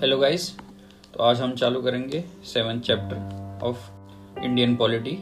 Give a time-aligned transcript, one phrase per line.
[0.00, 0.58] Hello guys
[1.14, 3.90] तो आज हम चालू करेंगे seven chapter of
[4.44, 5.16] Indian polity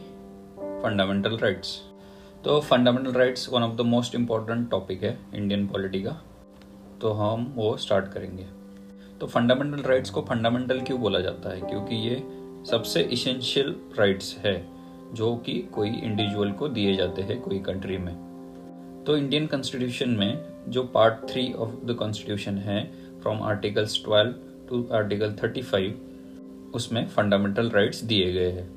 [0.58, 1.82] fundamental rights
[2.44, 6.22] तो fundamental rights one of the most important topic है इंडियन पॉलिटी का.
[7.00, 8.46] तो हम वो स्टार्ट करेंगे.
[9.20, 11.61] तो फंडामेंटल राइट्स को फंडामेंटल क्यों बोला जाता है?
[11.61, 12.22] क्योंकि ये
[12.70, 14.66] सबसे इसेंशियल राइट्स है
[15.12, 18.29] जो कि कोई इंडिविजुअल को दिए जाते हैं कोई कंट्री में.
[19.07, 24.32] तो इंडियन कॉन्स्टिट्यूशन में जो part three of the constitution है फ्रॉम आर्टिकल्स 12
[24.68, 28.68] टू आर्टिकल 35 उसमें फंडामेंटल राइट्स दिए गए हैं।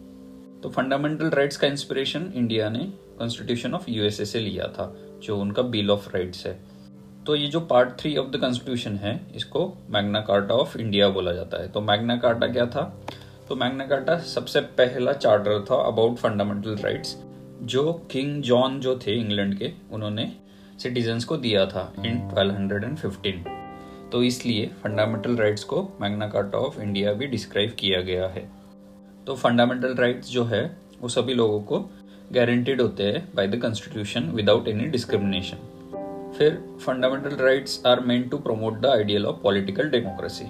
[0.62, 2.80] तो फंडामेंटल राइट्स का इंस्पिरेशन इंडिया ने
[3.18, 6.60] कॉन्स्टिट्यूशन ऑफ़ यूएसए से लिया था, जो उनका बिल ऑफ़ राइट्स है।
[7.26, 11.32] तो ये जो part three of the constitution है, इसको मैग्ना कार्टा ऑफ़ इंडिया बोला
[11.32, 13.00] जाता है। तो मैग्ना कार्टा क्या था?
[13.50, 17.23] तो मैग्ना कार्टा सबसे पहला चार्टर था अबाउट फंडामेंटल राइट्स
[17.64, 20.32] जो किंग जॉन जो थे इंग्लैंड के, उन्होंने
[20.80, 27.14] सिटीजन्स को दिया था इन 1215 तो इसलिए फंडामेंटल राइट्स को मैग्ना कार्टा ऑफ़ इंडिया
[27.14, 28.50] भी डिस्क्राइब किया गया है।
[29.28, 31.80] तो फंडामेंटल राइट्स जो है, वो सभी लोगों को
[32.34, 35.58] गारंटीड होते हैं by the constitution without any discrimination
[36.38, 40.46] फिर fundamental rights are meant to promote the ideal of political democracy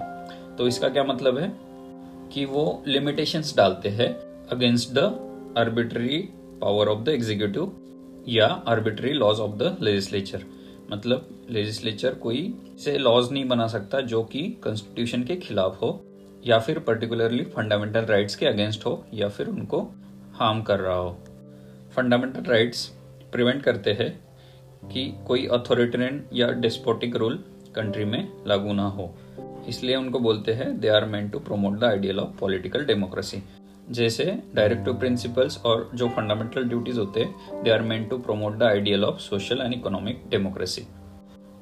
[0.58, 1.52] तो इसका क्या मतलब है?
[2.32, 4.08] कि वो लिमिटेशंस डालते हैं
[4.48, 4.98] against the
[5.58, 6.28] arbitrary
[6.60, 7.72] power of the executive
[8.28, 10.44] या arbitrary laws of the legislature
[10.92, 16.04] मतलब लेजिस्लेचर कोई से लॉज नहीं बना सकता जो कि कॉन्स्टिट्यूशन के खिलाफ हो
[16.46, 19.80] या फिर पर्टिकुलरली फंडामेंटल राइट्स के अगेंस्ट हो या फिर उनको
[20.34, 21.18] हार्म कर रहा हो।
[21.96, 22.86] फंडामेंटल राइट्स
[23.32, 24.24] प्रिवेंट करते हैं
[24.88, 27.44] कि कोई अथॉरिटेरियन या डिस्पोटिक रूल
[27.76, 29.14] कंट्री में लागू ना हो।
[29.68, 33.42] इसलिए उनको बोलते हैं they are meant to promote the ideal of political democracy
[33.90, 38.62] जैसे डायरेक्टिव प्रिंसिपल्स और जो फंडामेंटल ड्यूटीज़ होते हैं they are meant to promote the
[38.62, 40.82] ideal of social and economic democracy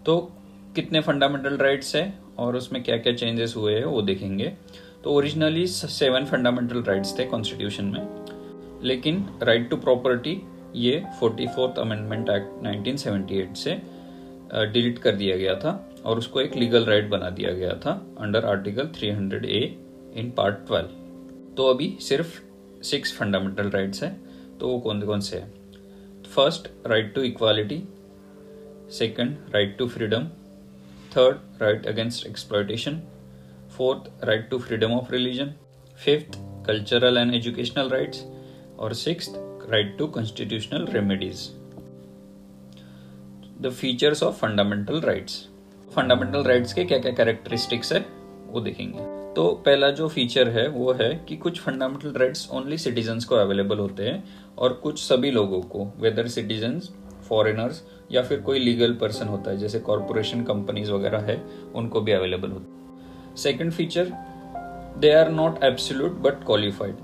[0.06, 0.33] तो
[0.75, 4.53] कितने फंडामेंटल राइट्स है और उसमें क्या क्या चेंजेस हुए हैं, वो देखेंगे।
[5.05, 10.41] तो ओरिजिनली सेवन फंडामेंटल राइट्स थे कॉन्स्टिट्यूशन में। लेकिन राइट टू प्रॉपर्टी
[10.77, 13.80] ये फोर्टी फोर्थ अमेंडमेंट एक्ट 1978 से
[14.73, 18.45] डिलीट कर दिया गया था और उसको एक लीगल राइट बना दिया गया था under
[18.45, 19.61] article 300 A
[20.14, 21.02] in part 12
[21.57, 22.40] तो अभी सिर्फ़
[22.83, 24.20] सिक्स फंडामेंटल राइट्स हैं
[24.58, 25.55] तो वो कौन कौन से हैं?
[26.23, 27.83] First right to equality
[28.90, 30.24] second right to freedom
[31.17, 33.02] third right against exploitation
[33.77, 35.55] fourth right to freedom of religion
[36.05, 36.33] fifth
[36.67, 38.24] cultural and educational rights
[38.79, 39.29] और six
[39.70, 41.48] right to constitutional remedies
[43.61, 45.48] the features of fundamental rights
[45.96, 48.07] fundamental rights के क्या क्या characteristics है,
[48.46, 53.25] वो देखेंगे। तो पहला जो फीचर है, वो है कि कुछ फंडामेंटल राइट्स ओनली सिटीजन्स
[53.25, 54.25] को अवेलेबल होते हैं
[54.59, 56.91] और कुछ सभी लोगों को वेदर सिटीजन्स
[57.29, 57.83] फॉरेनर्स
[58.13, 61.41] या फिर कोई लीगल पर्सन होता है, जैसे कॉरपोरेशन कंपनीज़ वगैरह है,
[61.75, 64.13] उनको भी अवेलेबल होता है। Second feature
[65.01, 66.97] they are not absolute but qualified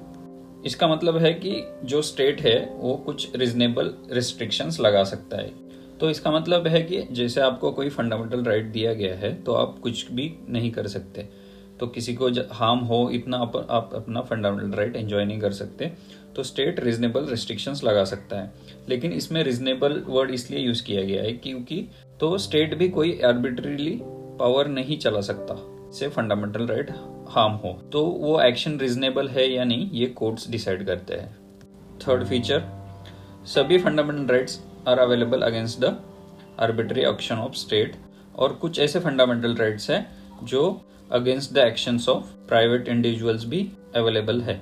[0.67, 5.53] इसका मतलब है कि जो स्टेट है, वो कुछ रिजनेबल रिस्ट्रिक्शंस लगा सकता है।
[6.01, 9.79] तो इसका मतलब है कि जैसे आपको कोई फंडामेंटल राइट दिया गया है तो आप
[9.83, 11.29] कुछ भी नहीं कर सकते।
[11.81, 15.93] तो किसी को हार्म हो इतना आप, आप अपना फंडामेंटल राइट एंजॉय नहीं कर सकते
[16.37, 18.53] तो स्टेट रिजनेबल रिस्ट्रिक्शंस लगा सकता है।
[18.89, 21.89] लेकिन इसमें रिजनेबल वर्ड इसलिए यूज़ किया गया है क्योंकि
[22.21, 23.99] तो स्टेट भी कोई आर्बिट्रीली
[24.41, 25.57] पावर नहीं चला सकता
[25.91, 26.91] से फंडामेंटल राइट
[27.29, 31.37] हार्म हो। तो वो एक्शन रिजनेबल है या नहीं ये कोर्ट्स डिसाइड करते हैं।
[31.99, 32.63] थर्ड फीचर
[33.47, 35.97] सभी fundamental rights are available against the
[36.61, 37.97] arbitrary action of state
[38.37, 40.07] और कुछ ऐसे फंडामेंटल राइट्स हैं
[40.45, 40.63] जो
[41.11, 43.61] against the actions of private individuals भी
[43.97, 44.61] अवेलेबल है।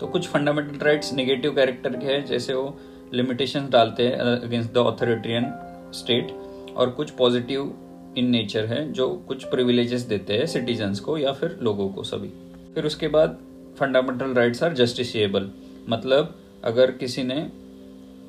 [0.00, 2.78] तो कुछ फंडामेंटल राइट्स नेगेटिव कैरेक्टर के हैं, जैसे वो
[3.14, 5.52] लिमिटेशंस डालते हैं अगेंस्ट द ऑथोरिटेरियन
[5.94, 6.30] स्टेट
[6.76, 11.58] और कुछ पॉजिटिव इन नेचर है, जो कुछ प्रिविलेजेस देते हैं सिटीजन्स को या फिर
[11.62, 12.28] लोगों को सभी।
[12.74, 13.38] फिर उसके बाद
[13.78, 15.50] फंडामेंटल राइट्स आर जस्टिसिएबल
[15.88, 17.36] मतलब अगर किसी ने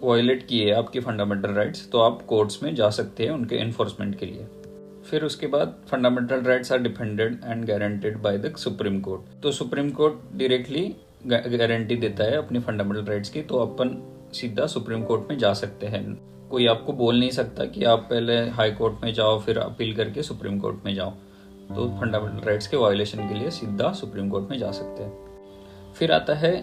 [0.03, 4.25] वायलेट किए आपकी फंडामेंटल राइट्स तो आप कोर्ट्स में जा सकते हैं उनके इन्फोर्समेंट के
[4.25, 4.47] लिए।
[5.13, 9.89] फिर उसके बाद fundamental rights are defended and guaranteed by the Supreme Court तो सुप्रीम
[9.89, 10.81] कोर्ट डायरेक्टली
[11.27, 13.91] गारंटी देता है अपनी फंडामेंटल राइट्स की तो अपन
[14.33, 16.01] सीधा सुप्रीम कोर्ट में जा सकते हैं।
[16.49, 20.23] कोई आपको बोल नहीं सकता कि आप पहले हाई कोर्ट में जाओ, फिर अपील करके
[20.23, 21.11] सुप्रीम कोर्ट में जाओ।
[21.69, 26.11] तो फंडामेंटल राइट्स के वायोलेशन के लिए सीधा सुप्रीम कोर्ट में जा सकते हैं। फिर
[26.11, 26.55] आता है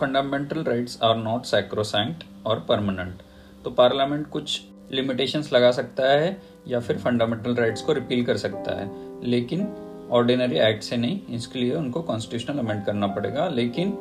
[0.00, 3.22] fundamental rights are not sacrosanct और परमानेंट
[3.64, 4.60] तो पार्लियामेंट कुछ
[4.92, 6.30] लिमिटेशंस लगा सकता है
[6.68, 8.90] या फिर फंडामेंटल राइट्स को रिपील कर सकता है।
[9.24, 9.66] लेकिन
[10.10, 13.92] ऑर्डिनरी एक्ट से नहीं, इसके लिए उनको कॉन्स्टिट्यूशनल अमेंड करना पड़ेगा। लेकिन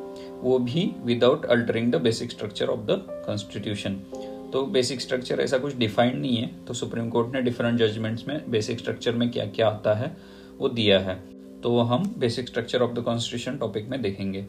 [0.41, 4.01] वो भी without altering the basic structure of the constitution
[4.53, 8.39] तो बेसिक स्ट्रक्चर ऐसा कुछ डिफाइंड नहीं है। तो सुप्रीम कोर्ट ने डिफरेंट जजमेंट्स में
[8.51, 10.15] बेसिक स्ट्रक्चर में क्या क्या आता है,
[10.57, 11.15] वो दिया है।
[11.61, 14.41] तो हम basic structure of the constitution topic में देखेंगे।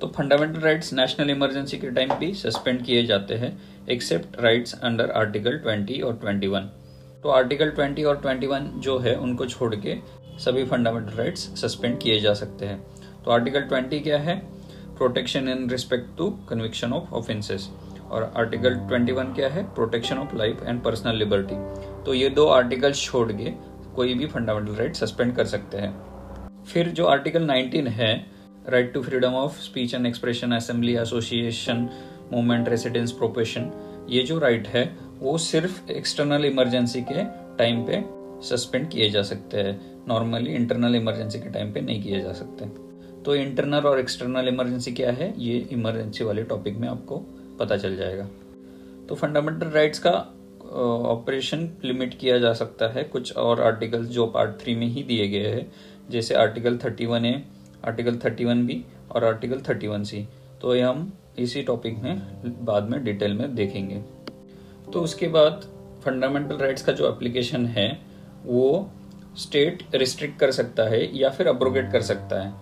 [0.00, 3.56] तो फंडामेंटल राइट्स नेशनल इमरजेंसी के टाइम भी सस्पेंड किए जाते हैं
[3.88, 6.68] एक्सेप्ट राइट्स अंडर आर्टिकल 20 और 21
[7.24, 9.96] तो आर्टिकल 20 और 21 जो है, उनको छोड़ के
[10.38, 12.80] सभी फंडामेंटल राइट्स सस्पेंड किए जा सकते हैं।
[13.24, 14.36] तो आर्टिकल 20 क्या है?
[14.98, 17.68] Protection in respect to conviction of offences
[18.10, 19.62] और आर्टिकल 21 क्या है?
[19.74, 21.56] Protection of life and personal liberty
[22.04, 23.52] तो ये दो आर्टिकल छोड़ के
[23.96, 28.14] कोई भी फंडामेंटल राइट सस्पेंड कर सकते हैं। फिर जो आर्टिकल 19 है
[28.68, 31.88] right to freedom of speech and expression assembly association
[32.32, 33.70] movement residence profession
[34.10, 34.84] ये जो राइट है
[35.20, 37.22] वो सिर्फ़ एक्सटर्नल इमरजेंसी के
[37.56, 38.02] टाइम पे
[38.46, 39.78] सस्पेंड किए जा सकते हैं।
[40.08, 42.66] नॉर्मली इंटरनल इमरजेंसी के टाइम पे नहीं किए जा सकते।
[43.22, 45.32] तो इंटरनल और एक्सटर्नल इमरजेंसी क्या है?
[45.38, 47.16] ये इमरजेंसी वाले टॉपिक में आपको
[47.58, 48.28] पता चल जाएगा।
[49.08, 50.10] तो फंडामेंटल राइट्स का
[51.10, 55.28] ऑपरेशन लिमिट किया जा सकता है। कुछ और आर्टिकल्स जो पार्ट थ्री में ही दिए
[55.28, 55.70] गए हैं।
[56.10, 57.42] जैसे article thirty one A
[57.84, 60.26] article thirty one B और आर्टिकल थर्टी वन सी
[60.62, 64.02] तो ये हम इसी टॉपिक में बाद में डिटेल में देखेंगे।
[64.92, 65.64] तो उसके बाद
[66.04, 67.88] फंडामेंटल राइट्स का जो एप्लीकेशन है,
[68.46, 68.90] वो
[69.36, 72.52] स्टेट रिस्ट्रिक्ट कर सकता है या फिर अब्रोगेट कर सकता है।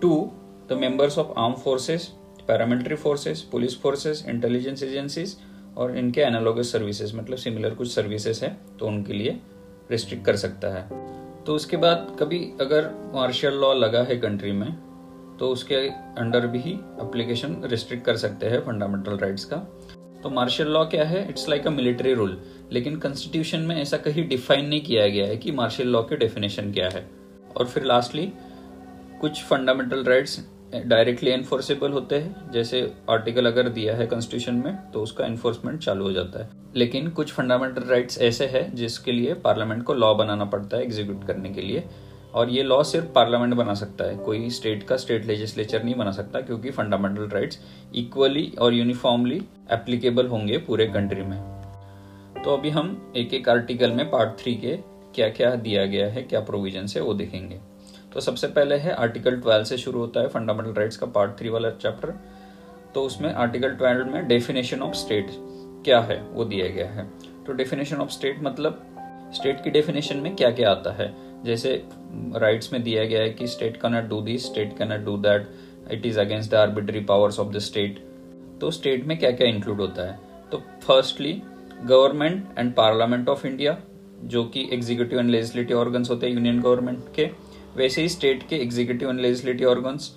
[0.00, 0.14] To
[0.68, 2.06] the members of arm forces
[2.48, 5.36] paramilitary forces police forces intelligence agencies
[5.76, 9.40] और इनके एनालॉगस सर्विसेज़ मतलब सिमिलर कुछ सर्विसेज़ है तो उनके लिए
[9.90, 10.82] रिस्ट्रिक्ट कर सकता है।
[11.44, 14.72] तो उसके बाद कभी अगर मार्शल लॉ लगा है कंट्री में
[15.38, 15.74] तो उसके
[16.18, 19.56] अंडर भी अप्लीकेशन रिस्ट्रिक्ट कर सकते हैं फंडामेंटल राइट्स का।
[20.22, 21.28] तो मार्शल लॉ क्या है?
[21.28, 22.40] It's like a military rule
[22.72, 26.72] लेकिन कॉन्स्टिट्यूशन में ऐसा कहीं डिफाइन नहीं किया गया है कि मार्शल लॉ के डेफिनेशन
[26.72, 27.06] क्या है।
[27.56, 28.32] और फिर लास्टली
[29.20, 30.38] कुछ फंडामेंटल राइट्स
[30.86, 32.80] डायरेक्टली एनफोर्सेबल होते हैं। जैसे
[33.10, 37.32] आर्टिकल अगर दिया है कॉन्स्टिट्यूशन में तो उसका एनफोर्समेंट चालू हो जाता है। लेकिन कुछ
[37.32, 41.60] फंडामेंटल राइट्स ऐसे हैं जिसके लिए पार्लियामेंट को लॉ बनाना पड़ता है एग्जीक्यूट करने के
[41.60, 41.84] लिए।
[42.36, 46.10] और ये लॉ सिर्फ़ पार्लियामेंट बना सकता है। कोई स्टेट का स्टेट लेजिस्लेचर नहीं बना
[46.12, 47.58] सकता क्योंकि फंडामेंटल राइट्स
[47.94, 49.42] इक्वली और यूनिफॉर्मली
[49.72, 51.38] एप्लीकेबल होंगे पूरे कंट्री में।
[52.44, 54.76] तो अभी हम एक एक आर्टिकल में पार्ट थ्री के
[55.14, 57.60] क्या क्या दिया गया है, क्या प्रोविज़न है, वो देखेंगे।
[58.12, 61.48] तो सबसे पहले है आर्टिकल 12 से शुरू होता है फंडामेंटल राइट्स का पार्ट थ्री
[61.48, 62.14] वाला चैप्टर
[62.94, 65.30] तो उसमें आर्टिकल 12 में डेफिनेशन ऑफ़ स्टेट
[65.84, 67.04] क्या है, वो दिया गया है।
[67.46, 68.82] तो डेफिनेशन ऑफ़ स्टेट मतलब
[69.34, 71.08] स्टेट की डेफिनेशन में क्या क्या आता है?
[71.44, 71.82] जैसे
[72.36, 75.16] राइट्स में दिया गया है कि state can not do this state can not do
[75.16, 75.48] that
[75.92, 77.98] it is against the arbitrary powers of the state
[78.60, 80.18] तो स्टेट में क्या क्या इंक्लूड होता है?
[80.52, 81.32] तो firstly
[81.84, 83.76] government and parliament of India
[84.24, 87.30] जो कि एग्जीक्यूटिव एंड लेजिस्लेटिव ऑर्गन्स होते हैं यूनियन गवर्नमेंट के,
[87.76, 90.12] वैसे ही स्टेट के एग्जीक्यूटिव एंड लेजिस्लेटिव ऑर्गन्स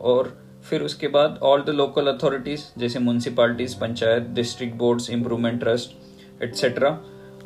[0.00, 6.42] और फिर उसके बाद ऑल द लोकल अथॉरिटीज जैसे municipalities panchayat district boards improvement trust
[6.42, 6.90] etcetera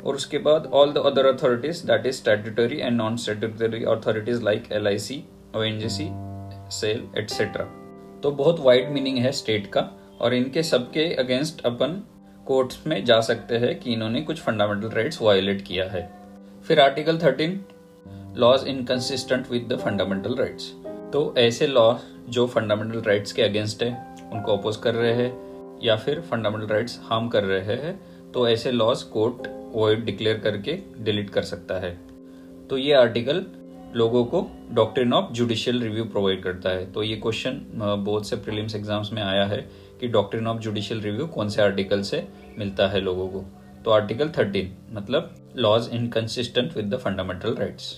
[0.05, 4.71] और उसके बाद all the other authorities that is statutory and non statutory authorities like
[4.71, 5.23] L I C
[5.55, 6.09] O N G C
[6.71, 7.65] cell etcetera
[8.23, 9.81] तो बहुत wide meaning है state का,
[10.21, 12.01] और इनके सबके अगेंस्ट अपन
[12.45, 16.01] कोर्ट्स में जा सकते हैं कि इन्होंने कुछ फंडामेंटल राइट्स वायोलेट किया है।
[16.67, 17.59] फिर article thirteen
[18.37, 20.71] laws inconsistent with the fundamental rights
[21.13, 21.93] तो ऐसे लॉ
[22.29, 23.91] जो फंडामेंटल राइट्स के अगेंस्ट है,
[24.33, 27.99] उनको अपोज कर रहे हैं, या फिर फंडामेंटल राइट्स हार्म कर रहे हैं
[28.31, 31.97] तो ऐसे लॉज कोर्ट वॉइड डिक्लेयर करके डिलीट कर सकता है।
[32.69, 33.45] तो ये आर्टिकल
[33.95, 38.75] लोगों को doctrine of judicial review provide करता है। तो ये क्वेश्चन बहुत से प्रीलिम्स
[38.75, 39.57] एग्ज़ाम्स में आया है
[39.99, 42.23] कि डॉक्ट्रिन ऑफ़ जुडिशियल रिव्यू कौन से आर्टिकल से
[42.57, 43.43] मिलता है लोगों को।
[43.85, 47.93] तो आर्टिकल थर्टीन मतलब laws inconsistent with the fundamental rights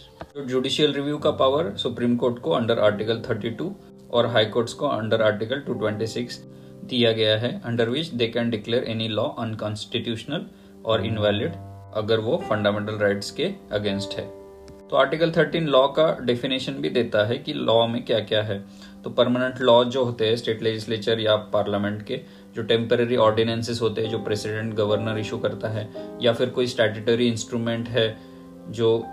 [0.48, 3.70] judicial review का पावर सुप्रीम कोर्ट को अंडर आर्टिकल 32
[4.12, 6.38] और हाई कोर्ट्स को अंडर आर्टिकल 226
[6.86, 10.46] दिया गया है under which they can declare any law unconstitutional
[10.86, 11.54] और इनवैलिड
[11.96, 14.46] अगर वो फंडामेंटल राइट्स के अगेंस्ट है।
[14.90, 18.66] तो आर्टिकल 13 लॉ का डेफिनेशन भी देता है कि लॉ में क्या क्या है।
[19.04, 22.22] तो परमानेंट लॉ जो होते हैं स्टेट लेजिस्लेचर या पार्लियामेंट के,
[22.56, 25.90] जो टेम्पररी ऑर्डिनेंसेस होते हैं, जो प्रेसिडेंट गवर्नर इशू करता है,
[26.22, 28.18] या फिर कोई स्टैट्यूटरी इंस्ट्रूमेंट है,
[28.70, 29.06] जो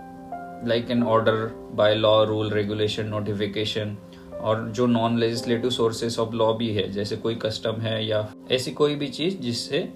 [0.65, 1.35] like an order
[1.73, 3.97] by law rule regulation notification
[4.41, 8.71] और जो non legislative sources of law भी है, जैसे कोई कस्टम है या ऐसी
[8.71, 9.93] कोई भी चीज़ जिससे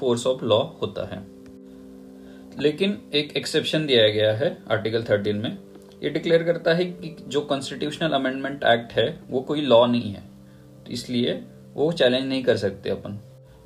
[0.00, 1.37] फोर्स ऑफ़ लॉ होता है।
[2.60, 5.58] लेकिन एक एक्सेप्शन दिया गया है आर्टिकल 13 में।
[6.02, 10.22] ये डिक्लेयर करता है कि जो कॉन्स्टिट्यूशनल अमेंडमेंट एक्ट है, वो कोई लॉ नहीं है।
[10.86, 13.18] तो इसलिए वो चैलेंज नहीं कर सकते अपन।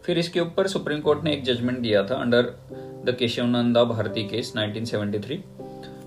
[0.04, 2.42] फिर इसके ऊपर सुप्रीम कोर्ट ने एक जजमेंट दिया था under
[3.04, 5.38] the Kesavananda Bharati case 1973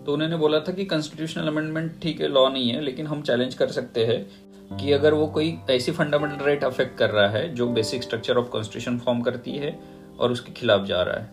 [0.06, 3.56] तो उन्होंने बोला था कि कॉन्स्टिट्यूशनल अमेंडमेंट ठीक है लॉ नहीं है, लेकिन हम चैलेंज
[3.56, 7.68] कर सकते हैं कि अगर वो कोई ऐसी फंडामेंटल राइट अफेक्ट कर रहा है, जो
[7.68, 9.80] basic structure of constitution form करती है
[10.20, 11.30] और उसके खिलाफ जा रहा है।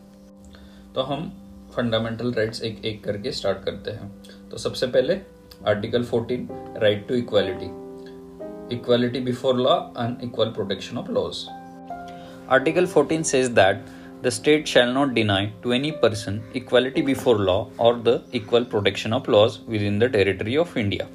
[0.94, 1.41] तो हम
[1.76, 4.10] फंडामेंटल राइट्स एक एक करके स्टार्ट करते हैं।
[4.50, 5.20] तो सबसे पहले
[5.68, 6.46] article 14
[6.82, 7.66] right to equality
[8.76, 11.46] equality before law and equal protection of laws
[12.50, 13.84] article 14 says that
[14.24, 19.14] the state shall not deny to any person equality before law or the equal protection
[19.16, 21.06] of laws within the territory of India.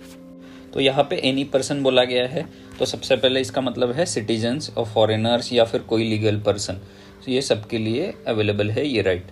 [0.74, 2.46] तो यहाँ पे any person बोला गया है।
[2.80, 6.82] तो सबसे पहले इसका मतलब है सिटीजन्स और फॉरेनर्स या फिर कोई लीगल पर्सन
[7.26, 9.32] तो ये सबके लिए अवेलेबल है ये राइट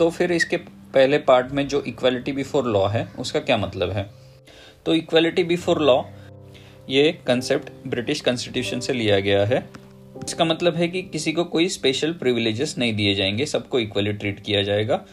[0.00, 0.56] तो फिर इसके
[0.94, 4.10] पहले पार्ट में जो इक्वालिटी बिफोर लॉ है, उसका क्या मतलब है?
[4.86, 6.02] तो इक्वालिटी बिफोर लॉ
[6.90, 9.70] ये कंसेप्ट ब्रिटिश कॉन्स्टिट्यूशन से लिया गया है।
[10.24, 14.40] इसका मतलब है कि किसी को कोई स्पेशल प्रिविलेजेस नहीं दिए जाएँगे, सबको इक्वली ट्रीट
[14.40, 15.04] किया जाएगा।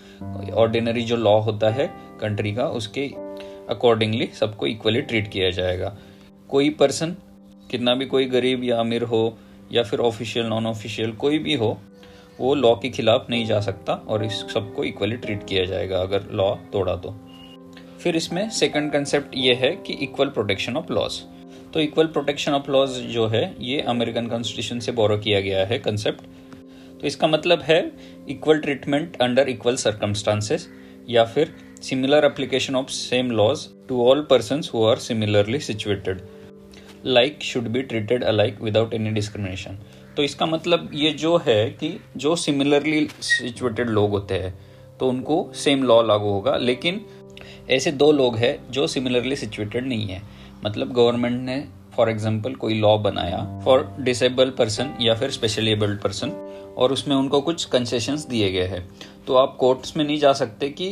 [0.53, 1.87] ऑर्डिनरी जो लॉ होता है
[2.21, 3.05] कंट्री का, उसके
[3.69, 5.97] अकॉर्डिंगली सबको इक्वली ट्रीट किया जाएगा।
[6.49, 7.15] कोई पर्सन
[7.71, 9.37] कितना भी कोई गरीब या अमीर हो,
[9.71, 11.81] या फिर ऑफिशियल नॉन ऑफिशियल कोई भी हो
[12.39, 16.27] वो लॉ के खिलाफ नहीं जा सकता और इस सबको इक्वली ट्रीट किया जाएगा, अगर
[16.31, 17.15] लॉ तोड़ा तो।
[17.99, 21.23] फिर इसमें सेकंड कंसेप्ट ये है कि इक्वल प्रोटेक्शन ऑफ़ लॉस
[21.73, 25.79] तो इक्वल प्रोटेक्शन ऑफ़ लॉज जो है, ये अमेरिकन कॉन्स्टिट्यूशन से बोरो किया गया है
[25.79, 26.21] कंसेप्ट
[26.99, 27.79] तो इसका मतलब है
[28.29, 30.67] equal treatment under equal circumstances
[31.09, 36.21] या फिर similar application of same laws to all person who are similarly situated
[37.05, 39.77] like should be treated alike without any discrimination
[40.17, 44.53] तो इसका मतलब ये जो है कि जो सिमिलरली सिचुएटेड लोग होते हैं
[44.99, 47.01] तो उनको सेम लॉ लागू होगा, लेकिन
[47.69, 50.21] ऐसे दो लोग हैं जो सिमिलरली सिचुएटेड नहीं है।
[50.65, 51.63] मतलब गवर्नमेंट ने
[51.95, 56.31] फॉर एग्ज़ाम्पल कोई लॉ बनाया फॉर डिसेबल पर्सन या फिर स्पेशली एबल्ड पर्सन
[56.77, 58.87] और उसमें उनको कुछ कंसेशंस दिए गए हैं।
[59.27, 60.89] तो आप कोर्ट्स में नहीं जा सकते कि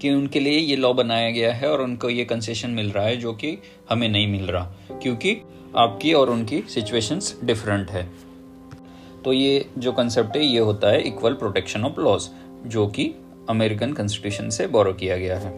[0.00, 3.16] कि उनके लिए ये लॉ बनाया गया है और उनको ये कंसेशन मिल रहा है
[3.16, 3.56] जो कि
[3.90, 5.40] हमें नहीं मिल रहा, क्योंकि
[5.76, 8.08] आपकी और उनकी सिचुएशंस डिफरेंट है।
[9.26, 12.28] तो ये जो कंसेप्ट है, ये होता है इक्वल प्रोटेक्शन ऑफ़ लॉज
[12.66, 13.04] जो कि
[13.50, 15.50] अमेरिकन कॉन्स्टिट्यूशन से बोरो किया गया है।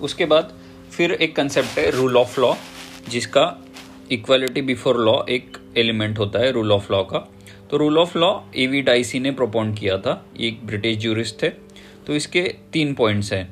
[0.00, 0.52] उसके बाद
[0.92, 2.52] फिर एक कंसेप्ट है रूल ऑफ़ लॉ
[3.08, 3.44] जिसका
[4.12, 7.18] इक्वालिटी बिफोर लॉ एक एलिमेंट होता है रूल ऑफ़ लॉ का।
[7.70, 11.48] तो rule of law A V Dicey ने प्रोपोन्ड किया था एक ब्रिटिश जूरिस्ट थे
[12.06, 12.42] तो इसके
[12.72, 13.46] तीन पॉइंट्स हैं।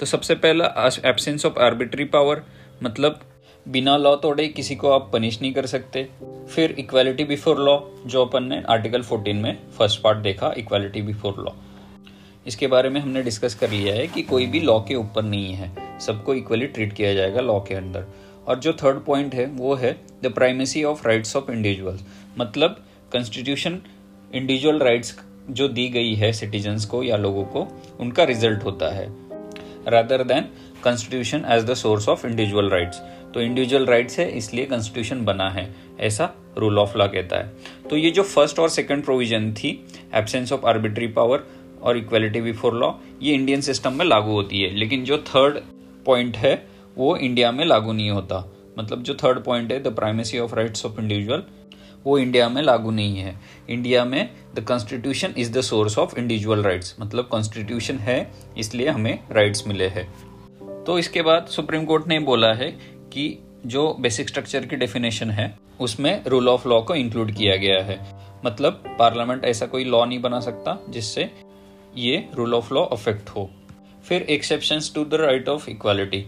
[0.00, 2.42] तो सबसे पहला एब्सेंस ऑफ़ आर्बिट्री पावर
[2.82, 3.20] मतलब
[3.68, 6.08] बिना लॉ तोड़े किसी को आप पनिश नहीं कर सकते।
[6.54, 11.34] फिर इक्वालिटी बिफोर लॉ जो अपन ने आर्टिकल 14 में फ़र्स्ट पार्ट देखा इक्वालिटी बिफोर
[11.38, 11.52] लॉ
[12.46, 15.54] इसके बारे में हमने डिस्कस कर लिया है कि कोई भी लॉ के ऊपर नहीं
[15.54, 18.04] है। सबको इक्वली ट्रीट किया जाएगा लॉ के अंदर।
[18.46, 21.98] और जो थर्ड पॉइंट है, वो है the primacy of rights of individual
[22.38, 23.82] मतलब कॉन्स्टिट्यूशन
[24.34, 25.20] इंडिविजुअल राइट्स
[25.50, 29.28] जो दी गई है सिटीजन्स को या लोगों को, उनका रिज़ल्ट होता है।
[29.88, 30.44] Rather than
[30.84, 33.02] constitution as the source of individual rights
[33.34, 37.52] तो इंडिविजुअल राइट्स है, इसलिए कॉन्स्टिट्यूशन बना है, ऐसा रूल ऑफ़ लॉ कहता है।
[37.90, 39.70] तो ये जो फ़र्स्ट और सेकंड प्रोविज़न थी
[40.14, 41.46] एब्सेंस ऑफ़ आर्बिट्री पावर
[41.82, 42.92] और इक्वलिटी बिफोर लॉ
[43.22, 45.58] ये इंडियन सिस्टम में लागू होती है। लेकिन जो थर्ड
[46.06, 46.54] पॉइंट है,
[46.96, 48.44] वो इंडिया में लागू नहीं होता।
[48.78, 51.42] मतलब जो थर्ड पॉइंट है the primacy of rights of individual
[52.04, 53.34] वो इंडिया में लागू नहीं है।
[53.70, 59.18] इंडिया में the constitution is the source of individual rights मतलब कॉन्स्टिट्यूशन है, इसलिए हमें
[59.30, 60.06] राइट्स मिले हैं।
[60.84, 62.70] तो इसके बाद सुप्रीम कोर्ट ने बोला है
[63.12, 67.82] कि जो बेसिक स्ट्रक्चर की डेफिनेशन है, उसमें रूल ऑफ़ लॉ को इंक्लूड किया गया
[67.82, 67.98] है।
[68.46, 71.30] मतलब पार्लियामेंट ऐसा कोई लॉ नहीं बना सकता जिससे
[71.96, 73.50] ये रूल ऑफ़ लॉ अफेक्ट हो।
[74.04, 76.24] फिर exception to the right of equality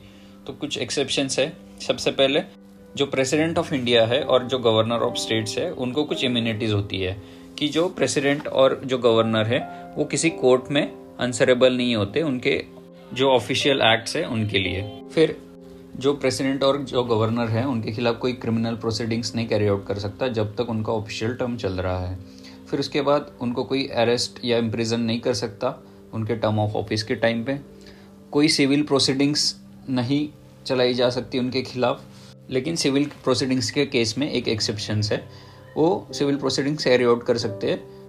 [0.47, 2.43] तो कुछ एक्सेप्शंस है। सबसे पहले,
[2.97, 7.01] जो प्रेसिडेंट ऑफ़ इंडिया है और जो गवर्नर ऑफ़ स्टेट्स है, उनको कुछ इम्यूनिटीज होती
[7.01, 7.23] है
[7.59, 9.61] कि जो प्रेसिडेंट और जो गवर्नर है,
[9.97, 12.65] वो किसी कोर्ट में आंसरेबल नहीं होते, उनके
[13.15, 14.83] जो ऑफिशियल एक्ट्स है, उनके लिए।
[15.15, 15.37] फिर
[16.01, 19.99] जो प्रेसिडेंट और जो गवर्नर है, उनके खिलाफ कोई क्रिमिनल प्रोसीडिंग्स नहीं कैरी आउट कर
[19.99, 22.19] सकता जब तक उनका ऑफिशियल टर्म चल रहा है।
[22.71, 25.75] फिर उसके बाद उनको कोई अरेस्ट या इम्प्रिजन नहीं कर सकता
[26.15, 27.59] उनके टर्म ऑफ़ ऑफ़िस के टाइम पे।
[28.31, 29.55] कोई सिविल प्रोसीडिंग्स
[29.91, 30.29] नहीं
[30.67, 32.03] चलाई जा सकती उनके खिलाफ,
[32.51, 35.25] लेकिन सिविल प्रोसीडिंग्स के केस में एक एक्सेप्शन है।
[35.77, 38.00] वो सिविल प्रोसीडिंग्स कैरी आउट कर सकते हैं।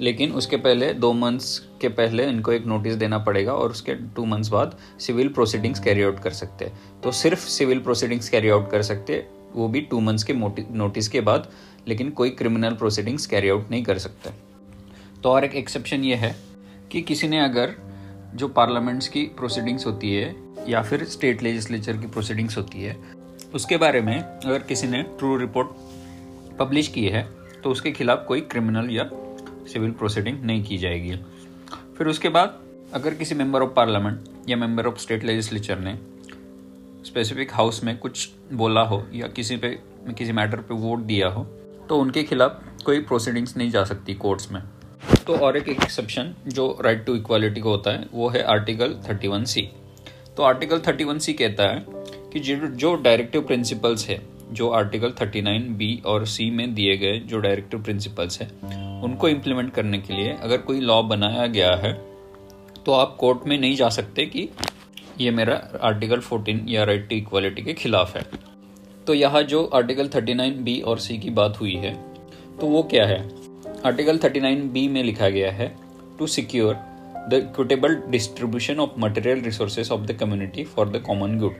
[0.00, 4.24] लेकिन उसके पहले दो मंथ्स के पहले इनको एक नोटिस देना पड़ेगा और उसके टू
[4.24, 8.70] मंथ्स बाद सिविल प्रोसीडिंग्स कैरी आउट कर सकते हैं। तो सिर्फ़ सिविल प्रोसीडिंग्स कैरी आउट
[8.70, 9.24] कर सकते,
[9.54, 11.50] वो भी टू मंथ्स के नोटिस के बाद,
[11.88, 14.30] लेकिन कोई क्रिमिनल प्रोसीडिंग्स कैरी आउट नहीं कर सकते।
[15.22, 16.34] तो और एक एक्सेप्शन ये है
[16.92, 17.74] कि किसी ने अगर
[18.34, 20.34] जो पार्लियामेंट्स की प्रोसीडिंग्स होती है
[20.68, 22.96] या फिर स्टेट लेजिस्लेचर की प्रोसीडिंग्स होती है,
[23.54, 25.68] उसके बारे में अगर किसी ने ट्रू रिपोर्ट
[26.58, 27.22] पब्लिश की है
[27.62, 29.04] तो उसके खिलाफ कोई क्रिमिनल या
[29.68, 31.16] सिविल प्रोसीडिंग नहीं की जाएगी।
[31.98, 32.58] फिर उसके बाद,
[32.94, 35.98] अगर किसी मेंबर ऑफ़ पार्लियामेंट या मेंबर ऑफ़ स्टेट लेजिस्लेचर ने
[37.04, 39.68] स्पेसिफिक हाउस में कुछ बोला हो या किसी पे,
[40.08, 41.44] किसी मैटर पे वोट दिया हो
[41.88, 44.62] तो उनके खिलाफ कोई प्रोसीडिंग्स नहीं जा सकती कोर्ट्स में।
[45.26, 49.44] तो और एक एक्सेप्शन जो राइट टू इक्वालिटी को होता है, वो है आर्टिकल 31
[49.44, 49.68] सी
[50.36, 51.84] तो आर्टिकल 31 सी कहता है
[52.32, 54.20] कि जो डायरेक्टिव प्रिंसिपल्स है,
[54.52, 58.50] जो आर्टिकल 39 बी और सी में दिए गए जो डायरेक्टिव प्रिंसिपल्स है
[59.04, 61.92] उनको इम्प्लीमेंट करने के लिए अगर कोई लॉ बनाया गया है
[62.86, 64.48] तो आप कोर्ट में नहीं जा सकते कि
[65.20, 68.22] ये मेरा आर्टिकल 14 या राइट टू इक्वालिटी के खिलाफ है।
[69.06, 71.94] तो यहाँ जो आर्टिकल 39 बी और सी की बात हुई है
[72.60, 73.18] तो वो क्या है?
[73.86, 75.76] आर्टिकल 39 बी में लिखा गया है
[76.18, 76.74] to secure
[77.28, 81.56] the equitable distribution of material resources of the community for the common good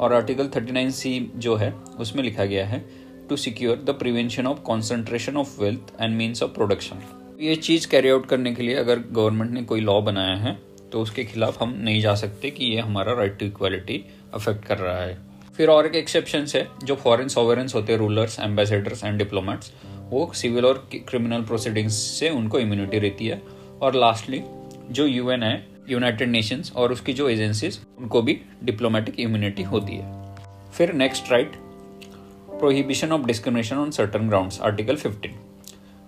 [0.00, 2.84] और आर्टिकल 39 सी जो है, उसमें लिखा गया है
[3.28, 7.02] to secure the prevention of concentration of wealth and means of production
[7.40, 10.58] ये चीज़ कैरी आउट करने के लिए अगर गवर्नमेंट ने कोई लॉ बनाया है
[10.92, 14.04] तो उसके खिलाफ हम नहीं जा सकते कि ये हमारा राइट टू इक्वालिटी
[14.34, 15.18] अफेक्ट कर रहा है।
[15.56, 19.72] फिर और एक एक्सेप्शन है, जो फॉरेन सॉवरेंस होते हैं रूलर्स एम्बेसडर्स एंड डिप्लोमेट्स
[20.10, 23.42] वो सिविल और क्रिमिनल प्रोसीडिंग्स से उनको इम्यूनिटी रहती है।
[23.82, 24.42] और लास्टली
[24.90, 30.12] जो यूएन है यूनाइटेड नेशंस और उसकी जो एजेंसीज उनको भी डिप्लोमेटिक इम्यूनिटी होती है।
[30.70, 31.52] फिर next right
[32.64, 35.32] prohibition of discrimination on certain grounds article 15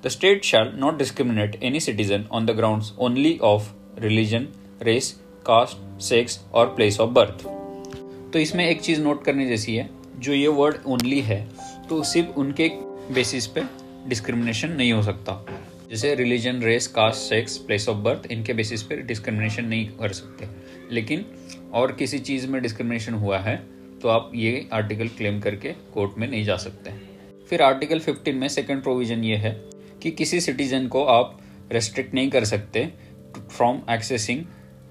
[0.04, 3.68] the state shall not discriminate any citizen on the grounds only of
[4.00, 4.46] religion
[4.82, 5.10] race
[5.46, 7.44] caste sex और प्लेस ऑफ़ बर्थ
[8.32, 11.40] तो इसमें एक चीज़ note करने जैसी है, जो ये वर्ड ओनली है
[11.88, 12.68] तो सिर्फ़ उनके
[13.14, 13.62] बेसिस पे
[14.08, 15.46] डिस्क्रिमिनेशन नहीं हो सकता।
[15.90, 20.48] जैसे religion race caste sex place of birth इनके बेसिस पे डिस्क्रिमिनेशन नहीं कर सकते।
[20.94, 21.24] लेकिन
[21.74, 26.26] और किसी चीज़ में डिस्क्रिमिनेशन हुआ है तो आप ये आर्टिकल क्लेम करके कोर्ट में
[26.28, 26.90] नहीं जा सकते
[27.50, 29.52] फिर आर्टिकल 15 में सेकंड प्रोविज़न ये है
[30.02, 31.38] कि किसी सिटीजन को आप
[31.72, 32.86] रेस्ट्रिक्ट नहीं कर सकते
[33.56, 34.44] from accessing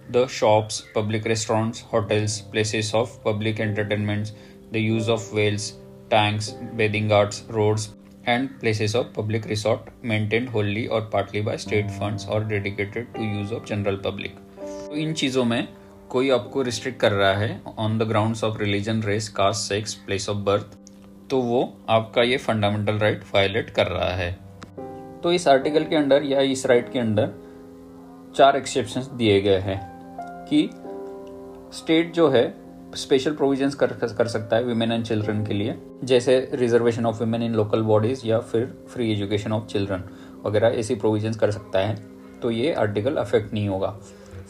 [0.10, 4.34] the shops, public restaurants, hotels, places of public entertainments,
[4.72, 5.74] the use of wells,
[6.10, 7.96] tanks, bathing ghats, roads,
[8.26, 13.24] and places of public resort maintained wholly or partly by state funds or dedicated to
[13.24, 14.32] use of general public.
[14.60, 15.68] तो इन चीज़ों में
[16.16, 20.28] कोई आपको restrict कर रहा है on the grounds of religion race caste sex place
[20.30, 20.78] of birth
[21.30, 24.32] तो वो आपका ये फंडामेंटल राइट वायलेट कर रहा है।
[25.24, 27.34] तो इस आर्टिकल के अंडर या इस राइट के अंडर
[28.38, 29.80] चार एक्सेप्शन दिए गए हैं
[30.50, 30.64] कि
[31.78, 32.46] स्टेट जो है
[32.96, 37.44] स्पेशल प्रोविजंस कर कर सकता है विमेन एंड चिल्ड्रन के लिए, जैसे reservation of women
[37.44, 40.10] in local bodies या फिर फ्री एजुकेशन ऑफ़ चिल्ड्रन
[40.46, 41.96] वगैरह ऐसी प्रोविजंस कर सकता है
[42.42, 43.96] तो ये आर्टिकल अफेक्ट नहीं होगा।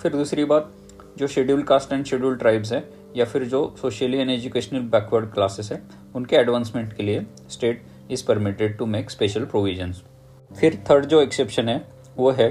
[0.02, 0.72] फिर दूसरी बात
[1.18, 2.84] जो schedule caste and schedule tribes है
[3.16, 5.82] या फिर जो socially and educational backward classes है
[6.16, 10.04] उनके एडवांसमेंट के लिए state is permitted to make special provisions
[10.52, 11.84] फिर थर्ड जो एक्सेप्शन है
[12.18, 12.50] वो है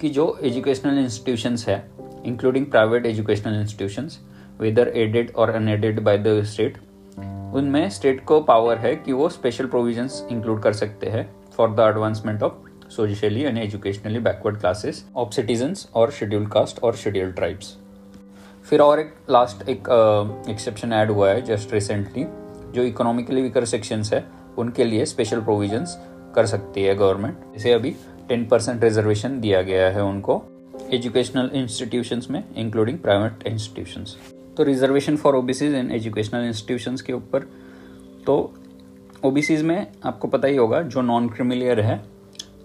[0.00, 1.78] कि जो एजुकेशनल इंस्टीट्यूशंस है
[2.26, 4.18] including private educational institutions,
[4.58, 6.78] whether aided or unaided by the state,
[7.54, 11.24] उनमें स्टेट को पावर है कि वो स्पेशल प्रोविजंस इंक्लूड कर सकते हैं
[11.56, 16.96] for the advancement of socially and educationally backward classes of citizens और शेड्यूल कास्ट और
[16.96, 17.76] शेड्यूल ट्राइब्स
[18.68, 19.88] फिर और एक लास्ट एक
[20.50, 22.24] एक्सेप्शन ऐड हुआ है जस्ट रिसेंटली
[22.72, 24.24] जो इकोनॉमिकली वीकर सेक्शंस है,
[24.58, 25.96] उनके लिए स्पेशल प्रोविजंस
[26.34, 27.94] कर सकती है गवर्नमेंट जैसे अभी
[28.28, 30.42] टेन परसेंट रिजर्वेशन दिया गया है उनको
[30.92, 34.16] एजुकेशनल इंस्टीट्यूशंस में इंक्लूडिंग प्राइवेट इंस्टीट्यूशंस
[34.56, 37.48] तो reservation for OBCs in educational institutions के ऊपर
[38.26, 38.38] तो
[39.24, 42.00] ओबीसीज में आपको पता ही होगा, जो नॉन क्रिमिलियर है,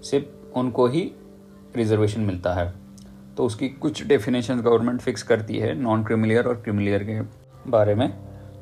[0.04, 1.12] सिर्फ़ उनको ही
[1.76, 2.74] रिजर्वेशन मिलता है।
[3.38, 7.19] तो उसकी कुछ डेफिनेशन गवर्नमेंट फिक्स करती है नॉन क्रिमिलियर और क्रिमिलियर के
[7.72, 8.10] बारे में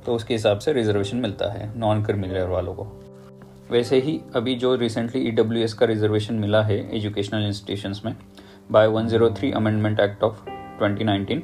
[0.05, 2.83] तो उसके हिसाब से रिजर्वेशन मिलता है नॉन क्रिमिलियर वालों को।
[3.71, 8.15] वैसे ही अभी जो रिसेंटली ई e का रिजर्वेशन मिला है एजुकेशनल इंस्टीट्यूशंस में
[8.71, 10.41] बाय 103 अमेंडमेंट एक्ट ऑफ़
[10.79, 11.41] 2019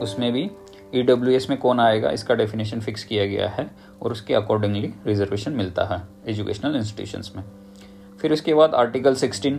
[0.00, 0.50] उसमें भी
[0.94, 3.70] ई e में कौन आएगा, इसका डेफिनेशन फिक्स किया गया है
[4.02, 7.42] और उसके अकॉर्डिंगली रिजर्वेशन मिलता है एजुकेशनल इंस्टीट्यूशंस में।
[8.20, 9.58] फिर उसके बाद article 16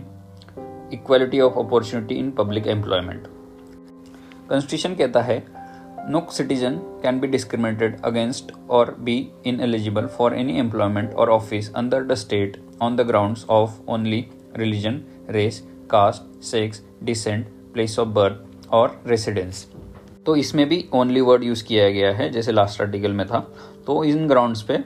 [0.92, 3.26] equality of opportunity in public employment
[4.48, 5.42] constitution कहता है
[6.10, 9.16] no citizen can be discriminated against और be
[9.60, 14.24] ineligible for any employment और office under the state on the ground of only
[14.56, 19.66] religion race caste sex descent place of birth और residence
[20.26, 23.38] तो इसमें भी only word use किया गया है, जैसे लास्ट आर्टिकल में था।
[23.86, 24.78] तो इन ग्राउंड्स पे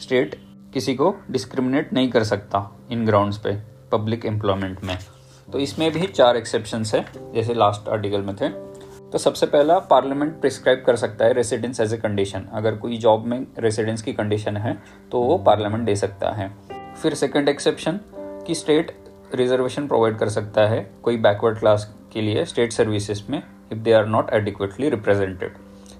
[0.00, 0.34] स्टेट
[0.74, 3.56] किसी को डिस्क्रिमिनेट नहीं कर सकता, इन ग्राउंड्स पे
[3.92, 4.96] पब्लिक एम्प्लॉयमेंट में।
[5.48, 7.04] तो इसमें भी चार एक्सेप्शन है,
[7.34, 8.48] जैसे लास्ट आर्टिकल में थे।
[9.12, 13.26] तो सबसे पहला पार्लियामेंट प्रिस्क्राइब कर सकता है रेसिडेंस एज ए कंडीशन अगर कोई जॉब
[13.26, 14.76] में रेसिडेंस की कंडीशन है
[15.12, 16.50] तो वो पार्लियामेंट दे सकता है।
[17.02, 18.00] फिर सेकंड एक्सेप्शन
[18.46, 18.92] कि स्टेट
[19.34, 23.92] रिजर्वेशन प्रोवाइड कर सकता है कोई बैकवर्ड क्लास के लिए स्टेट सर्विसेज़ में if they
[23.92, 25.56] are not adequately represented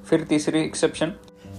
[0.06, 1.12] फिर तीसरी एक्सेप्शन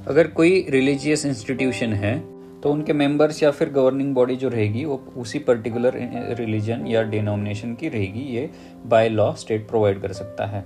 [0.07, 5.13] अगर कोई रिलीजियस इंस्टीट्यूशन है तो उनके मेंबर्स या फिर गवर्निंग बॉडी जो रहेगी, वो
[5.17, 5.93] उसी पर्टिकुलर
[6.39, 8.49] रिलीजन या डिनोमिनेशन की रहेगी, ये
[8.85, 10.65] बाय लॉ स्टेट प्रोवाइड कर सकता है।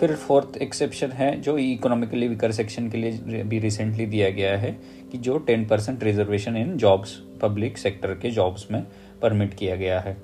[0.00, 4.78] फिर फोर्थ एक्सेप्शन है, जो इकोनॉमिकली वीकर सेक्शन के लिए भी रिसेंटली दिया गया है,
[5.12, 8.86] कि जो ten percent reservation in jobs public sector के जॉब्स में
[9.22, 10.16] परमिट किया गया है।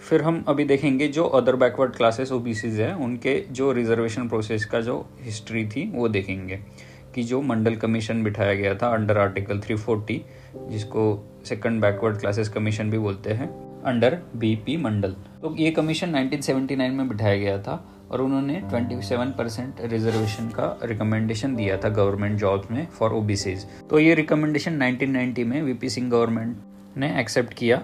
[0.00, 4.80] फिर हम अभी देखेंगे जो अदर बैकवर्ड क्लासेस ओबीसीज हैं, उनके जो रिजर्वेशन प्रोसेस का
[4.80, 6.60] जो हिस्ट्री थी, वो देखेंगे।
[7.14, 10.20] कि जो मंडल कमीशन बिठाया गया था अंडर आर्टिकल 340
[10.70, 13.48] जिसको सेकंड बैकवर्ड क्लासेस कमीशन भी बोलते हैं
[13.82, 19.74] अंडर बीपी मंडल तो ये कमीशन 1979 में बिठाया गया था और उन्होंने 27 परसेंट
[19.80, 25.62] रिजर्वेशन का रिकमेंडेशन दिया था गवर्नमेंट जॉब्स में फॉर ओबीसीज तो ये रिकमेंडेशन 1990 में
[25.62, 26.56] वीपी सिंह गवर्नमेंट
[26.96, 27.82] ने एक्सेप्ट किया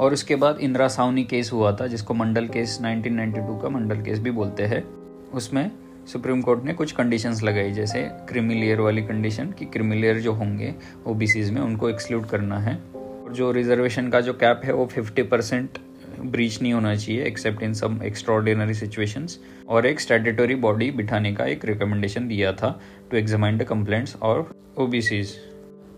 [0.00, 4.18] और उसके बाद इंदिरा सावनी केस हुआ था, जिसको मंडल केस 1992 का मंडल केस
[4.18, 4.84] भी बोलते हैं,
[5.30, 5.70] उसमें
[6.12, 10.74] सुप्रीम कोर्ट ने कुछ कंडीशंस लगाई, जैसे क्रिमिलियर वाली कंडीशन कि क्रिमिलियर जो होंगे
[11.06, 15.22] ओबीसीज में, उनको एक्सक्लूड करना है। और जो रिजर्वेशन का जो कैप है, वो 50
[15.22, 15.78] परसेंट
[16.20, 19.38] ब्रीच नहीं होना चाहिए except in some extraordinary situations
[19.68, 22.78] और एक स्टैट्यूटरी बॉडी बिठाने का एक रिकमेंडेशन दिया था
[23.10, 25.34] टू एग्जामाइन द कंप्लेंट्स और ओबीसीज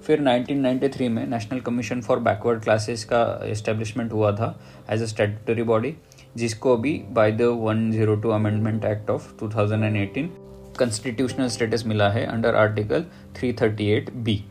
[0.06, 4.48] फिर 1993 में national commission for backward classes का इस्टेब्लिशमेंट हुआ था
[4.90, 5.94] एज अ स्टैट्यूटरी बॉडी
[6.36, 10.28] जिसको अभी by the 102 amendment act of 2018
[10.78, 14.44] constitutional status मिला है अंडर आर्टिकल 338 बी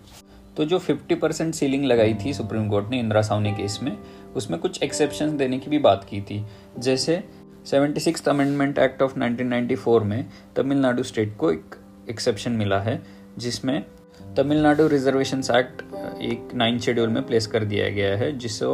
[0.58, 3.98] तो जो 50 परसेंट सीलिंग लगाई थी सुप्रीम कोर्ट ने इंदिरा सावनी केस में,
[4.36, 6.44] उसमें कुछ एक्सेप्शन देने की भी बात की थी।
[6.80, 7.24] जैसे
[7.66, 11.76] seventy six amendment act of 1994 में तमिलनाडु स्टेट को एक
[12.10, 13.02] एक्सेप्शन मिला है,
[13.38, 13.84] जिसमें
[14.38, 15.82] तमिलनाडु रिजर्वेशन एक्ट
[16.22, 18.66] एक नाइन शेड्यूल में प्लेस कर दिया गया है जिससे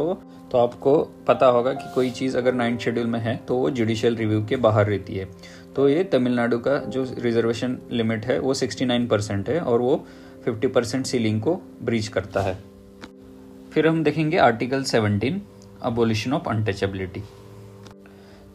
[0.52, 4.16] तो आपको पता होगा कि कोई चीज़ अगर नाइन्थ शेड्यूल में है तो वो जुडिशियल
[4.16, 5.26] रिव्यू के बाहर रहती है।
[5.76, 10.04] तो ये तमिलनाडु का जो रिजर्वेशन लिमिट है, वो 69 परसेंट है और वो
[10.46, 12.54] 50 परसेंट सीलिंग को ब्रीच करता है।
[13.72, 15.40] फिर हम देखेंगे आर्टिकल 17
[15.82, 17.22] अबोलिशन ऑफ़ अनटचेबिलिटी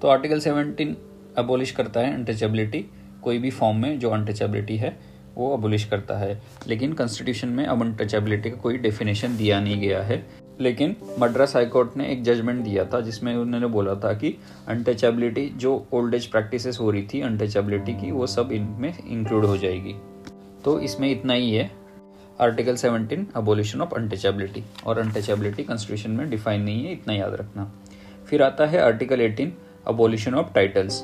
[0.02, 0.96] तो आर्टिकल 17
[1.38, 2.86] अबोलिश करता है अनटचेबिलिटी
[3.24, 4.98] कोई भी फॉर्म में जो अनटचेबिलिटी है,
[5.36, 10.04] वो अबोलिश करता है। लेकिन कॉन्स्टिट्यूशन में अब अनटचेबिलिटी का कोई डेफिनेशन दिया नहीं गया
[10.04, 15.50] है। लेकिन मद्रास हाईकोर्ट ने एक जजमेंट दिया था, जिसमें उन्होंने बोला था कि अनटचेबिलिटी
[15.56, 19.96] जो ओल्ड एज प्रैक्टिसेस हो रही थी अनटचेबिलिटी की, वो सब इनमें इंक्लूड हो जाएगी।
[20.64, 21.72] तो इसमें इतना ही है।
[22.42, 27.72] आर्टिकल 17 अबोलिशन ऑफ़ अनटचेबिलिटी और अनटचेबिलिटी कॉन्स्टिट्यूशन में डिफाइन नहीं है, इतना याद रखना।
[28.28, 29.52] फिर आता है आर्टिकल 18
[29.88, 31.02] अबोलिशन ऑफ़ टाइटल्स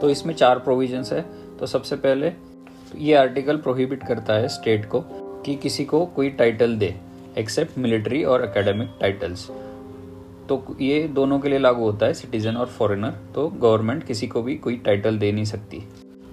[0.00, 1.24] तो इसमें चार प्रोविजंस है।
[1.58, 2.32] तो सबसे पहले,
[2.96, 5.04] ये आर्टिकल प्रोहिबिट करता है स्टेट को
[5.46, 6.94] कि किसी को कोई टाइटल दे।
[7.38, 9.46] एक्सेप्ट मिलिट्री और एकेडमिक टाइटल्स
[10.48, 14.42] तो ये दोनों के लिए लागू होता है सिटीजन और फॉरेनर तो गवर्नमेंट किसी को
[14.42, 15.82] भी कोई टाइटल दे नहीं सकती.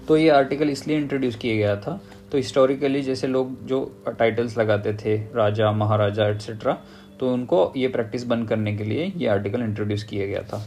[0.07, 1.99] तो ये आर्टिकल इसलिए इंट्रोड्यूस किया गया था
[2.31, 6.77] तो हिस्टोरिकली जैसे लोग जो टाइटल्स लगाते थे, राजा, महाराजा एट्सेट्रा
[7.19, 10.65] तो उनको ये प्रैक्टिस बंद करने के लिए ये आर्टिकल इंट्रोड्यूस किया गया था.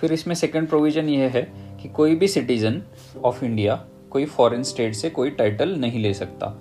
[0.00, 1.42] फिर इसमें सेकंड प्रोविज़न ये है
[1.82, 2.82] कि कोई भी सिटीजन
[3.24, 6.56] ऑफ़ इंडिया कोई फॉरेन स्टेट से कोई टाइटल नहीं ले सकता.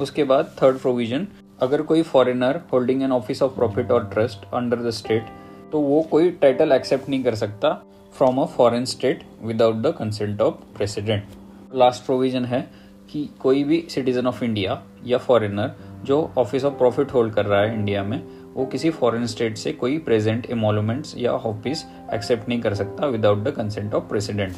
[0.00, 1.26] उसके बाद थर्ड प्रोविज़न
[1.60, 5.26] अगर कोई foreigner holding an office of profit और ट्रस्ट अंडर द स्टेट
[5.72, 7.72] तो वो कोई टाइटल एक्सेप्ट नहीं कर सकता
[8.18, 11.24] from a foreign state without the consent of president
[11.74, 12.68] last provision है
[13.10, 17.60] कि कोई भी सिटीजन ऑफ़ इंडिया या फॉरेनर जो ऑफ़िस ऑफ़ प्रॉफिट होल्ड कर रहा
[17.60, 18.22] है इंडिया में,
[18.54, 23.38] वो किसी फॉरेन स्टेट से कोई प्रेजेंट इमोलूमेंट्स या ऑफ़िस एक्सेप्ट नहीं कर सकता without
[23.38, 24.52] the consent of president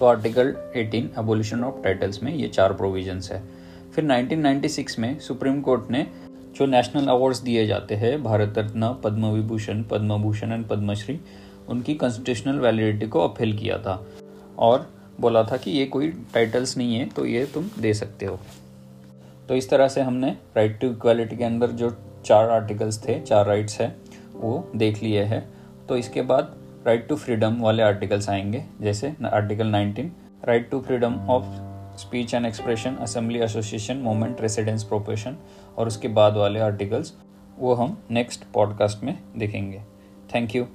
[0.00, 3.63] तो आर्टिकल 18 एबोल्यूशन ऑफ़ टाइटल्स में ये चार प्रोविजंस है।
[3.94, 6.06] फिर 1996 में सुप्रीम कोर्ट ने
[6.56, 11.20] जो नेशनल अवार्ड्स दिए जाते हैं, भारत रत्न पद्म विभूषण पद्म भूषण एंड पद्मश्री,
[11.68, 14.06] उनकी कॉन्स्टिट्यूशनल वैलिडिटी को अपील किया था।
[14.58, 18.38] और बोला था कि ये कोई टाइटल्स नहीं है तो ये तुम दे सकते हो।
[19.48, 21.90] तो इस तरह से हमने राइट टू इक्वालिटी के अंदर जो
[22.24, 23.96] चार आर्टिकल्स थे, चार राइट्स हैं,
[24.34, 25.48] वो देख लिए हैं।
[25.88, 26.54] तो इसके बाद
[26.86, 30.10] राइट टू फ्रीडम वाले आर्टिकल्स आएँगे, जैसे article 19
[30.44, 31.44] right to freedom of
[31.98, 35.36] speech and expression assembly association movement residence profession
[35.78, 37.14] और उसके बाद वाले आर्टिकल्स
[37.58, 39.82] वो हम नेक्स्ट पॉडकास्ट में देखेंगे।
[40.34, 40.66] Thank you